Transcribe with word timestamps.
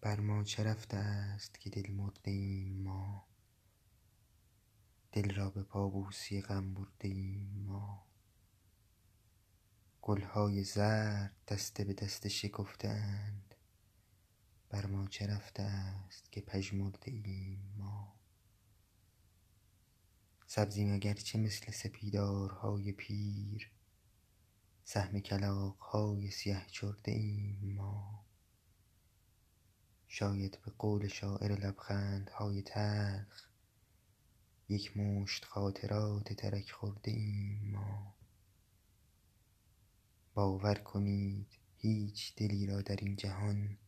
بر 0.00 0.20
ما 0.20 0.44
چه 0.44 0.64
رفته 0.64 0.96
است 0.96 1.60
که 1.60 1.70
دل 1.70 1.90
مرده 1.90 2.30
ایم 2.30 2.82
ما؟ 2.82 3.26
دل 5.12 5.34
را 5.34 5.50
به 5.50 5.62
پابوسی 5.62 6.42
غم 6.42 6.74
برده 6.74 7.08
ایم 7.08 7.64
ما؟ 7.66 8.06
گلهای 10.02 10.64
زرد 10.64 11.36
دسته 11.48 11.84
به 11.84 11.94
دسته 11.94 12.28
شکفته 12.28 12.88
اند 12.88 13.54
بر 14.68 14.86
ما 14.86 15.06
چه 15.06 15.26
رفته 15.26 15.62
است 15.62 16.32
که 16.32 16.40
پژمرده 16.40 17.10
ایم 17.10 17.74
ما؟ 17.78 18.20
سبزیم 20.46 20.94
اگرچه 20.94 21.38
مثل 21.38 21.72
سپیدارهای 21.72 22.92
پیر؟ 22.92 23.70
سهم 24.84 25.20
کلاغهای 25.20 26.30
سیه 26.30 26.66
چرده 26.70 27.12
ایم 27.12 27.74
ما؟ 27.76 28.19
شاید 30.12 30.58
به 30.64 30.72
قول 30.78 31.08
شاعر 31.08 31.52
لبخندهای 31.52 32.62
تلخ 32.62 33.48
یک 34.68 34.96
مشت 34.96 35.44
خاطرات 35.44 36.32
ترک 36.32 36.70
خورده 36.70 37.10
ایم 37.10 37.70
ما. 37.72 38.14
باور 40.34 40.74
کنید 40.74 41.46
هیچ 41.76 42.34
دلی 42.36 42.66
را 42.66 42.82
در 42.82 42.96
این 42.96 43.16
جهان 43.16 43.78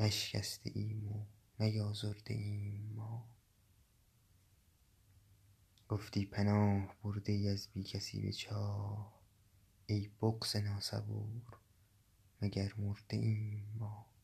نشکسته 0.00 0.70
ایم 0.74 1.08
و 1.12 1.26
نیازرده 1.60 2.34
ایم 2.34 2.92
ما. 2.96 3.28
گفتی 5.88 6.26
پناه 6.26 6.94
برده 7.02 7.32
ای 7.32 7.48
از 7.48 7.68
بی 7.72 7.82
کسی 7.82 8.20
به 8.22 8.32
چاه 8.32 9.20
ای 9.86 10.10
بغض 10.22 10.56
ناصبور 10.56 11.58
مگر 12.42 12.74
مرده 12.76 13.16
ایم 13.16 13.76
ما؟ 13.78 14.17